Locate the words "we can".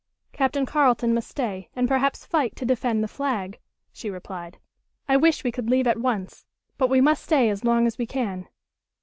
7.99-8.47